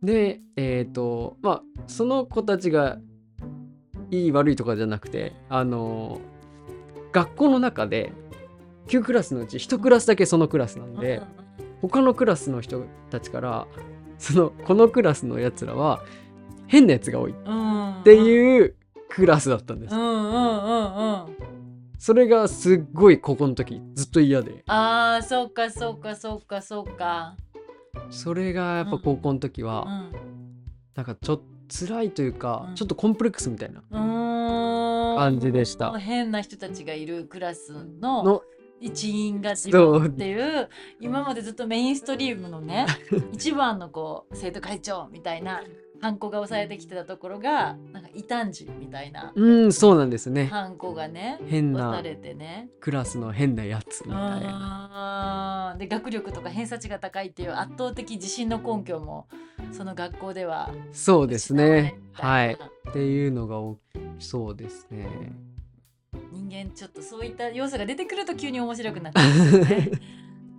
[0.03, 2.99] でえっ、とまあその子たちが
[4.11, 6.21] いい悪いとかじゃなくてあの
[7.13, 8.13] 学校の中で
[8.89, 11.23] 9クラスのうち1クラスだけそのクラスなんで
[11.81, 13.67] 他のクラスの人たちから
[14.19, 16.03] そのこのクラスのやつらは
[16.67, 17.33] 変なやつが多い。
[17.33, 18.03] っうん。
[18.05, 18.75] ていう
[19.09, 19.95] クラスだったんです。
[19.95, 21.37] うんうんうんうん
[21.99, 24.65] それがすっごい高校の時ずっと嫌で。
[24.67, 27.37] あーそうかそうかそうかそうか。
[28.11, 30.13] それがやっぱ高校の時うはん。
[30.97, 31.45] なんかちょっと
[31.87, 32.75] 辛いというかうん。
[32.75, 33.83] ちょっとコンプレックスみたいな
[35.17, 35.93] 感じでした。
[35.99, 38.43] 変な人たちがいるクラスのの
[38.83, 40.69] 一員が自分っていう
[41.01, 42.87] 今までずっとメインストリームのね
[43.33, 45.63] 一番のこう生徒会長みたいな
[46.03, 50.47] ハンコが押されてきてたところがなんか異端児みたいなうんそうなんですね。
[50.47, 52.71] ハンコがね変な押されてね。
[52.81, 55.77] クラスの変なやつみたいな。
[55.79, 59.29] で学力とか偏差値が高いっていう圧倒的自信の根拠も
[59.71, 62.01] その学校ではそうですね。
[62.15, 62.55] はい。
[62.55, 63.79] っていうのがお
[64.19, 65.07] そうですね。
[65.07, 65.52] 人
[66.55, 69.91] 間ちょっとそういった要素が出てくると急に面白くなってね。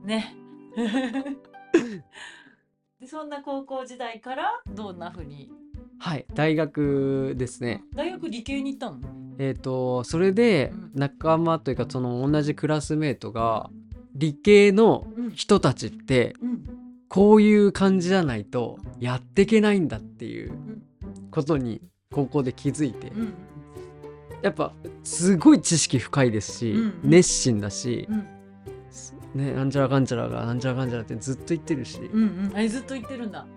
[0.06, 0.36] ね。
[3.00, 5.52] でそんな高校時代からどんな風に？
[6.00, 7.84] はい大学ですね。
[7.94, 9.00] 大学理系に行ったの？
[9.40, 10.92] えっ、とそれでうん。
[10.96, 13.70] 仲間というかその同じクラスメートが
[14.16, 15.32] 理系のうん。
[15.32, 16.64] 人たちってうん。
[17.10, 20.52] こういう感じじゃないとやっていけないんだっていう
[21.30, 21.80] ことに
[22.12, 23.10] 高校で気づいて。
[23.10, 23.34] うん
[24.44, 27.00] やっぱすごい知識深いですし、うん。
[27.04, 29.46] 熱心だしう、ん。
[29.46, 32.52] ね、なんちゃらかんちゃらがなんちゃらかんちゃらってずっと言ってるし、うんうん。
[32.54, 33.48] あれずっと言ってるんだ。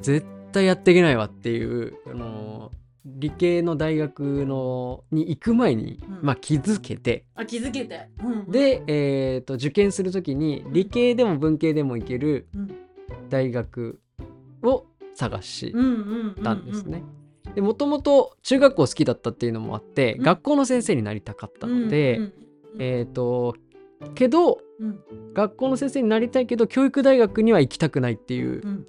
[0.00, 2.72] 絶対やっていけないわっていう、あの
[3.04, 6.18] 理系の大学のに行く前に、うん。
[6.22, 7.26] まあ、気づけて。
[7.34, 8.08] あ気づけて。
[8.22, 12.70] うんうん、で、えー、と受験する時に理系でも文系でも行けるうん。
[13.28, 14.00] 大学
[14.62, 15.72] を探し
[16.42, 17.02] たんですね。
[17.54, 20.22] でもともと中学校好きだったっていうのもあって、うん。
[20.22, 22.32] 学校の先生になりたかったので、うんうん
[22.78, 23.54] えっ、と
[24.14, 25.00] けどうん。
[25.34, 28.86] 学校の先生になりたいけど教育大学には行きたくないっていううん。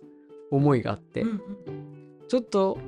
[0.52, 1.42] 思いがあって、うん
[2.30, 2.80] ちょっと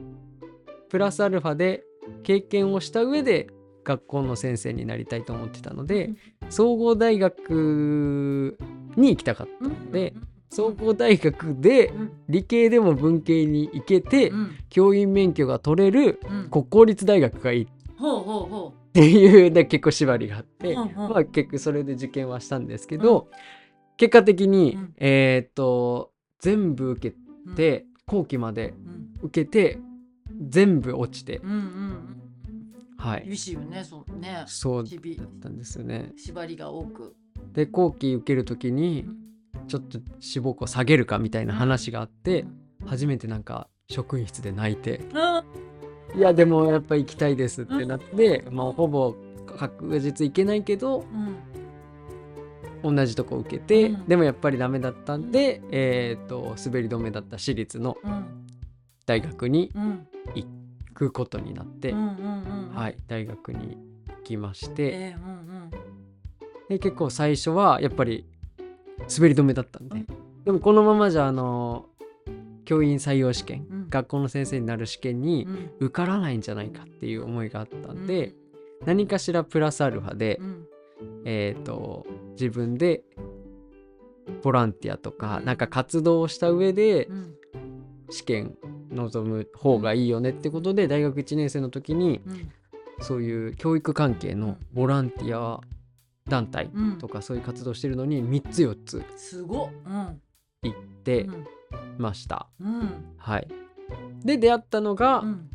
[0.89, 1.83] プラスアルファで
[2.23, 3.47] 経験をした上で
[3.83, 6.11] 学校の先生になりたいと思ってたので、
[6.49, 8.57] 総合大学
[8.95, 10.13] に行きたかったうんので、
[10.55, 12.11] 総合大学でうん。
[12.29, 14.55] 理系でも文系に行けて、うん。
[14.69, 16.49] 教員免許が取れるうん。
[16.49, 17.63] 国公立大学がいい。
[17.63, 17.67] っ
[18.93, 23.27] ていうで結構縛りがあって、まあ結局それで受験はしたんですけど、
[23.97, 24.93] 結果的に、うん。
[24.97, 27.15] えーっと全部受け
[27.51, 27.55] う。
[27.55, 29.09] て後期までうん。
[29.23, 29.79] 受けて
[30.47, 32.21] 全部落ちて、うんうんうん。
[32.97, 33.25] はい。
[33.25, 34.43] 厳しいよねそうね。
[34.47, 34.89] そうだ
[35.25, 36.13] ったんですよね。
[36.15, 37.13] 縛りが多く。
[37.53, 39.05] で後期受ける時に
[39.67, 42.45] ちょっと志望校下げるかみたいな話があって、
[42.85, 45.01] 初めてなんか職員室で泣いて。
[45.13, 45.43] あ
[46.15, 49.15] いやでもやっぱ行きたいですってなって、まあほぼ
[49.57, 51.05] 確実行けないけど
[52.83, 52.95] うん。
[52.95, 54.05] 同じとこ受けて、うん。
[54.05, 58.45] でもやっぱりダメだったんで、えっ、と滑り止めだった私立のうん。
[59.05, 60.07] 大学にうん。
[60.35, 60.45] 行
[60.93, 65.33] くことになって、はい大学に行きまして、えーうんう
[65.67, 65.69] ん。
[66.69, 68.25] で結構最初はやっぱり
[68.99, 70.07] 滑り止めだったんで、うん。
[70.45, 71.85] でもこのままじゃあの
[72.65, 73.89] 教員採用試験、うん。
[73.89, 75.71] 学校の先生になる試験にうん。
[75.79, 78.33] 受からないんじゃないかっていう思いがあったんで、
[78.85, 80.67] 何かしらプラスアルファで、うん。
[81.25, 83.03] えっ、と自分で
[84.41, 85.45] ボランティアとかうん。
[85.45, 87.35] なんか活動をした上でうん。
[88.09, 88.55] 試験
[88.91, 92.51] 臨む方がいいよねってことで大学1年生の時にうん。
[93.01, 95.59] そういう教育関係のボランティア
[96.27, 96.97] 団体うん。
[96.97, 99.69] とかそういう活動してるのに3つ4つすご
[100.63, 101.45] 行ってうん。
[101.97, 102.47] ました。
[102.59, 103.15] うん。
[103.17, 103.47] はい、
[104.23, 105.49] で出会ったのが、うん。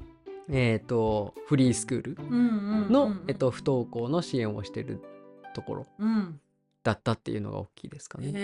[0.49, 2.17] えっ、とフリースクール
[2.91, 5.01] の、うんえっと、不登校の支援をしてる
[5.55, 6.41] ところうん。
[6.83, 8.33] だったっていうのが大きいですかね。
[8.35, 8.41] へ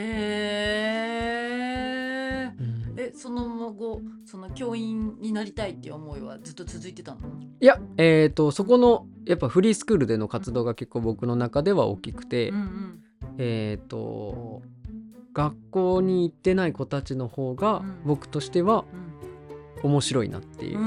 [2.03, 2.95] ーうん。
[2.99, 7.21] えその後その教員になりたいっていう思いはずっと続いてたの？
[7.61, 13.03] いや、えー、とそこのやっぱフリースクールでの活動が結構僕の中では大きくて、うんうん。
[13.39, 14.63] えっ、と
[15.35, 18.01] 学校に行ってない子たちの方がうん。
[18.05, 18.85] 僕としては
[19.83, 20.79] 面白いなっていう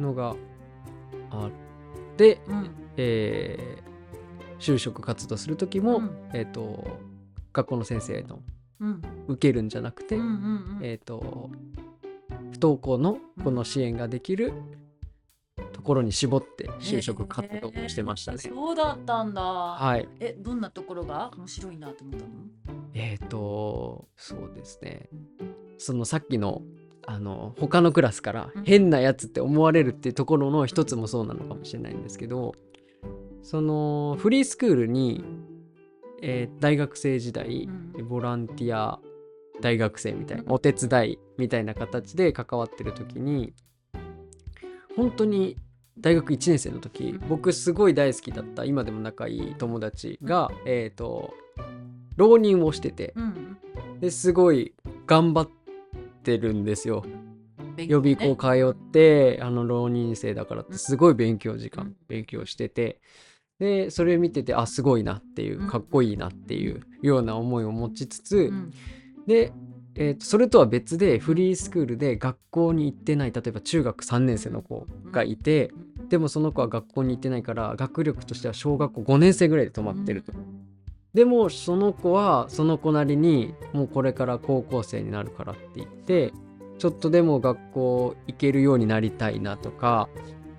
[0.00, 0.34] のが
[1.30, 1.50] あっ
[2.16, 2.70] て、うん。
[2.96, 3.84] えー
[4.60, 6.10] 就職活動する時も、うん。
[6.32, 6.98] えー、と
[7.54, 8.42] 学校の先生の
[8.80, 11.50] うん受けるんじゃなくて、えー、と
[12.50, 14.52] 不登校のこの支援ができる
[15.72, 18.48] ところに絞って就職活動をしてましたねへ。
[18.48, 19.42] ーそうだったんだ。
[19.42, 22.32] はい、え、どんなところが面白いなと思ったの？
[22.94, 25.08] えっ、とそうですね
[25.78, 26.62] そのさっきの
[27.06, 32.54] あの他のクラスからうん変なやつって思われるっていうところの一つもそうなのかもしれないんですけど
[33.42, 35.22] そのフリースクールに、
[36.22, 38.08] えー大学生時代うん。
[38.08, 39.00] ボランティア
[39.60, 43.54] 大学生みたいなお手伝いみたいな形で関わってる時に
[44.96, 45.56] 本当に
[45.98, 47.28] 大学1年生の時うん。
[47.28, 51.34] 僕すごい大好きだった今でも仲いい友達がえっ、と
[52.16, 53.58] 浪人をしててうん。
[54.00, 54.74] ですごい
[55.06, 55.50] 頑張っ
[56.22, 57.04] てるんですよ。
[57.76, 61.96] 勉予備ね校通ってあの浪人生だからってすごい勉強時間うん。
[62.08, 63.00] 勉強してて
[63.58, 65.68] でそれ見ててあすごいなっていううん。
[65.68, 68.72] かっこいいなっていうような思いを持ちつつうん。
[69.26, 69.52] で、
[69.94, 75.72] えーとそれとは別でフリースクールで学校に行ってない例えば中学3年生の子がいて
[76.08, 80.32] でもその子は学校に行ってないから学力としては小学校5年生ぐらいで止まってると。
[81.14, 86.32] でもその子はその子なりにもうこれから高校生になるからって言って
[86.78, 90.08] ちょっとでも学校行けるようになりたいなとか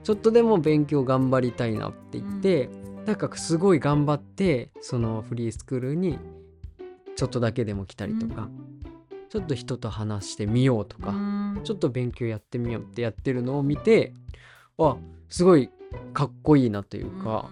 [0.05, 2.69] ちょっとでも勉強頑張りたいなって言って、
[3.15, 6.17] かすごい頑張ってそのフリースクールに
[7.15, 8.49] ちょっとだけでも来たりとか、
[9.29, 11.61] ちょっと人と話してみようとか、うん。
[11.63, 14.13] ちょっと勉強やってみようってやってるのを見て
[14.77, 14.97] あ
[15.29, 15.69] すごい
[16.13, 17.49] かっこいいなというか、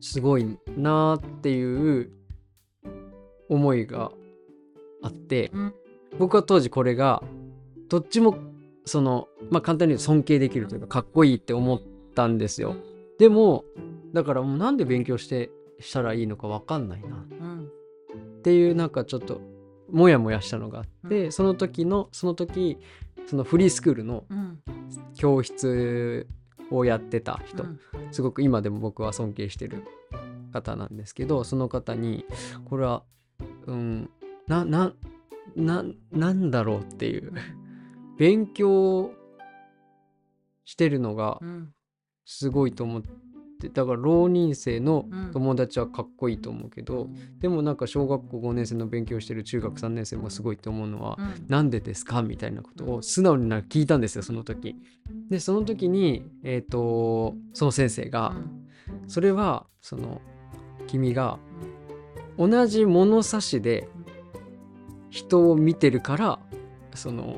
[0.00, 2.10] すごいなーっていう
[3.48, 4.12] 思いが
[5.02, 5.74] あってうん。
[6.18, 7.22] 僕は当時これが
[7.88, 8.36] どっちも
[8.84, 11.80] そのまあ簡単に言うと尊敬できるというかかっこいいって思っ
[12.14, 12.76] たんですよ。
[13.18, 13.64] でも
[14.12, 17.26] だからもうなんで勉強してしたらいいのか分かんないな。
[17.40, 17.68] うん。
[18.38, 19.40] っていうなんかちょっと
[19.90, 22.78] モヤモヤしたのがあって、その時のその時
[23.26, 24.58] そのフリースクールのうん。
[25.14, 26.26] 教室
[26.70, 27.80] をやってた人、うん。
[28.10, 29.84] すごく今でも僕は尊敬してる
[30.52, 32.24] 方なんですけどその方に
[32.66, 33.02] これは
[33.66, 34.10] うん
[34.46, 34.92] なな
[35.56, 37.32] ななんだろうっていう。
[38.18, 39.10] 勉強
[40.64, 41.74] してるのがうん。
[42.24, 43.08] すごいと思って
[43.68, 45.30] だから浪人生のうん。
[45.32, 47.08] 友達はかっこいいと思うけど、
[47.40, 51.46] でもなんか小学校5年生の勉強してる中学3年生もすごいと思うのは、うん。
[51.48, 54.76] なんでですかみたいなことを素直にな聞いたんですよその時。
[55.30, 58.34] でその時にえっ、とその先生が、
[59.06, 60.20] それはその
[60.86, 61.38] 君が
[62.38, 63.88] 同じ物差しで
[65.10, 66.38] 人を見てるから
[66.94, 67.36] その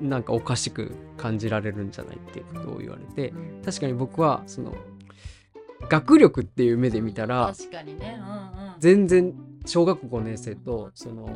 [0.00, 3.62] なんかおかしく感じられるんじゃないっていうことを言われてうん。
[3.64, 4.74] 確かに僕はその
[5.88, 8.20] 学力っていう目で見たら確かにね。
[8.20, 8.74] うんうん。
[8.78, 11.28] 全然小学校5年生とその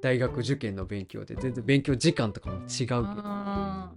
[0.00, 2.96] 大学受験の勉強で全然勉強時間とかも違うけど。
[2.96, 3.90] うん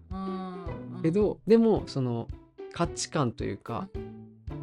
[0.95, 1.01] うん。
[1.01, 2.27] けどでもその
[2.73, 3.88] 価値観というか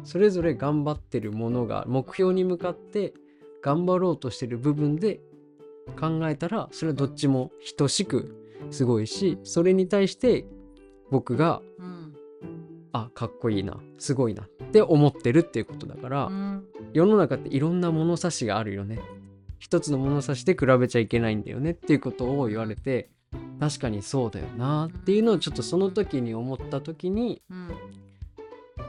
[0.03, 3.13] それぞれ頑張ってるものが目標に向かって
[3.61, 5.21] 頑張ろうとしてる部分で
[5.99, 8.35] 考えたらそれはどっちも等しく
[8.71, 10.45] すごいしそれに対して
[11.11, 12.15] 僕がうん。
[12.93, 16.65] あかっこいいなすごいなって思ってるっていうことだから、うん。
[16.93, 18.99] 世の中っていろんな物差しがあるよね。
[19.59, 21.71] 一つの物差しで比べちゃいけないんだよね。
[21.71, 23.09] っていうことを言われて
[23.59, 27.69] 確かにそうだよなっていうのをちょっとその時に思った時にうん。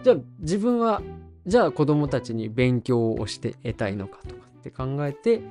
[0.02, 1.02] じゃあ自分は
[1.46, 5.42] じゃあ子供たちに勉強をして得たいのかとかって考えて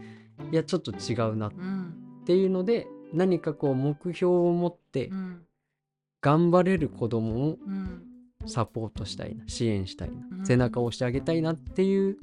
[0.51, 1.93] いやちょっと違うなっうん。
[2.25, 5.41] ていうので何かこう目標を持ってうん。
[6.21, 8.03] 頑張れる子供をうん
[8.45, 10.45] サポートしたいな支援したいなうん。
[10.45, 12.17] 背中を押してあげたいなっていう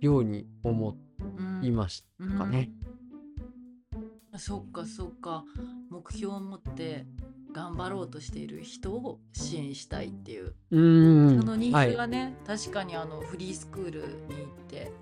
[0.00, 0.96] ように思
[1.38, 2.70] うんいましたかね。
[4.36, 5.44] そっかそっか。
[5.90, 7.04] 目標を持って
[7.52, 10.54] 頑張ろうとしている人を支援したいっていう。
[10.70, 14.92] うそのニはいーズがね、確かにあのフリースクールに行って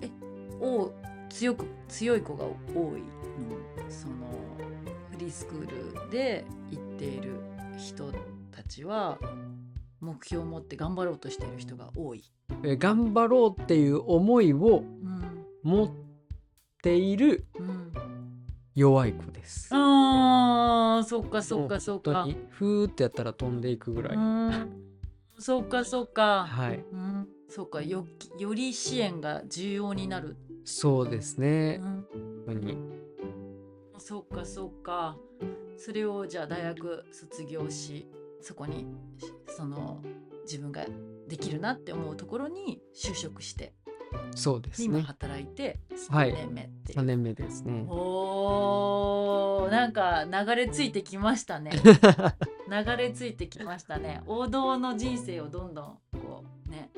[0.00, 0.10] え
[0.60, 0.92] お
[1.28, 3.90] 強く強い子が多いの？
[3.90, 4.14] その
[5.12, 7.38] フリースクールで行っている
[7.78, 8.10] 人
[8.62, 9.18] たちは
[10.00, 12.22] 目標を持って頑張ろうとしている人が多い。
[12.64, 15.90] え頑張ろうっていう思いをうん持っ
[16.82, 17.92] ているうん、
[18.74, 19.70] 弱い子です。
[19.72, 22.26] あーそっかそっかそっか。
[22.50, 24.16] ふーってやったら飛んでいくぐらい。
[24.16, 24.82] うん
[25.38, 26.46] そっかそっか。
[26.46, 28.06] はい、うん、そっかよ
[28.38, 30.36] より支援が重要になる。
[30.64, 31.78] そうですうね。
[31.78, 32.04] ん、本
[32.46, 32.78] 当に
[33.98, 35.16] そっかそっか。
[35.76, 38.06] それをじゃあ大学卒業し
[38.42, 38.86] そこに
[39.46, 40.02] その
[40.44, 40.84] 自分が
[41.28, 43.72] できるなって思うところに就職して
[44.34, 45.00] そうですね。
[45.02, 45.78] 働いて
[46.08, 46.98] はい3年目っていう。
[46.98, 47.84] 3年目ですね。
[47.88, 51.70] おーなんか流れ着いてきましたね。
[52.68, 54.22] 流れ着いてきましたね。
[54.26, 56.90] 王道の人生をどんどんこうね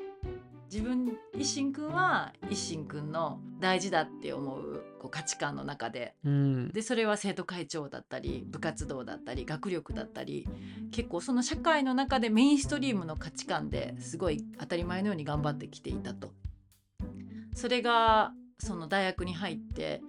[0.75, 10.49] 自分一心くんは一心くんの大事だって思うこう価値観の中でうんでそれは生徒会長だったり部活動だったり学力だったり
[10.91, 16.33] 結構その社会の中でメインストリームの価値観ですごい当たり前のように頑張ってきていたと。
[17.55, 20.03] それがその大学に入って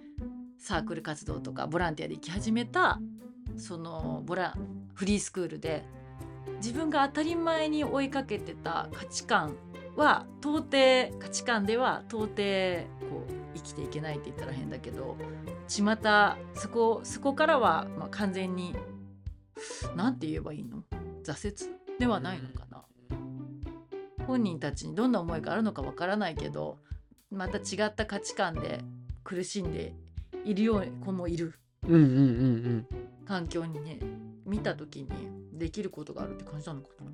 [0.58, 2.98] サークル活動とかボランティアで行き始めた
[3.56, 4.56] そのボラ
[4.94, 5.84] フリースクールで
[6.56, 9.56] 自分が当たり前に追いかけてた価値観
[9.96, 12.26] は到底価値観では到底
[13.08, 15.16] こう生きていけないって言ったら変だけど
[15.68, 15.96] 巷
[16.54, 18.74] そこそこからはまあ完全に
[19.96, 20.82] 何て言えばいいの？
[21.24, 22.84] 挫折ではないのかな？
[24.26, 26.78] 本人たちにどんな思いがあるのかわからないけど
[27.30, 28.80] また違った価値観で
[29.24, 29.94] 苦しんで
[30.44, 31.54] いるような子もいる
[31.88, 32.86] うんうんうん
[33.24, 33.98] 環境にね
[34.44, 35.08] 見た時に
[35.52, 37.10] できることがあるって感じなのかな？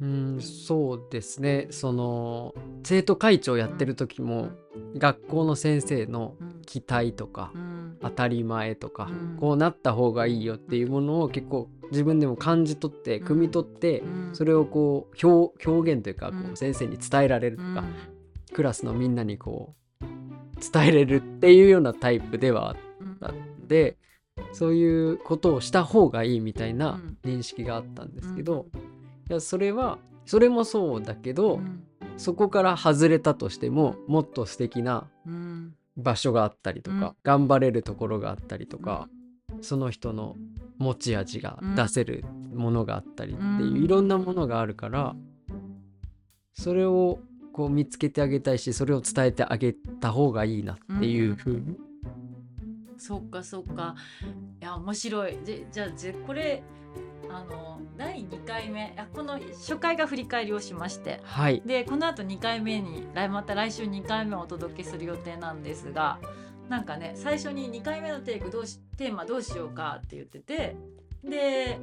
[0.00, 0.40] うんうん。
[0.40, 1.68] そうですね。
[1.70, 4.50] その生徒会長やってる時も
[4.96, 7.96] 学校の先生のうん期待とかうん。
[8.02, 9.36] 当たり前とかうん。
[9.38, 13.26] こうなった方がいいよっていうものを結構自分でも感じ取ってうん。
[13.26, 14.30] 汲み取ってうん。
[14.34, 17.84] それをこう表表現というかこう先生に伝えられるとかうん。
[18.52, 20.04] クラスのみんなにこう
[20.72, 23.68] 伝えれるっていうようなタイプではあっうんたん。
[23.68, 23.96] で
[24.52, 27.38] そういうことをした方がいいみたいなうん。
[27.38, 28.78] 認識があったんですけどい
[29.28, 31.82] やそれはそれもそうだけうどん。
[32.16, 35.74] そこから外れたとしてももっと素敵なうん。
[35.96, 37.14] 場所があったりとか、うん。
[37.22, 39.08] 頑張れるところがあったりとか、
[39.62, 40.36] その人の
[40.78, 42.24] 持ち味が出せる
[42.54, 43.84] ものがあったりっていう、うん。
[43.84, 45.16] いろんなものがあるから
[46.52, 47.18] それを
[47.52, 51.76] こう見つけてあげたいしそれを伝えてあげた方がいいなっていうふうに、
[52.98, 53.94] そっかそっか。
[54.60, 55.38] いや面白い。
[55.44, 56.62] じじゃあぜこれ
[57.30, 61.20] あの第2回目あこの初回が振り返りをしまして。
[61.24, 61.62] はい。
[61.64, 66.18] でこの後2回目に来また来週2回目をお届けする予定なんですが
[66.68, 70.76] なんかね最初に2回目のテイクどうしテーマどうしようかって言ってて
[71.22, 71.78] で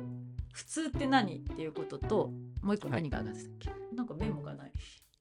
[0.54, 4.72] 普通って何っていうことともう一個何があるんですっけ、なんかメモがない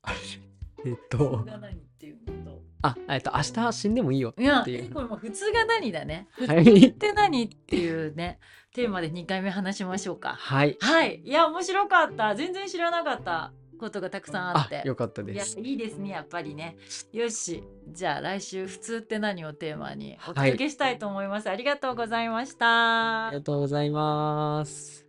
[0.84, 2.62] えっ普と通が何っていうのと。
[2.82, 6.26] あえっと明日死んでもいいよいやこれもう普通が何だね。
[6.32, 8.40] 普通はいって何っていうね
[8.74, 10.34] テーマで2回目話しましょうか。
[10.38, 10.76] はい。
[10.80, 11.20] はい。
[11.24, 12.34] いや面白かった。
[12.34, 14.82] 全然知らなかったことがたくさんああって。
[14.86, 15.60] よかったです。
[15.60, 16.76] いいですねやっぱりね。
[17.12, 17.62] よし。
[17.88, 20.52] じゃあ来週「普通って何?」をテーマにおはい。
[20.52, 23.26] 届けしたいと思います、ありがとうございました。
[23.26, 25.01] ありがとうございます